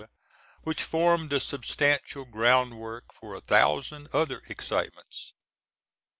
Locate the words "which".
0.63-0.81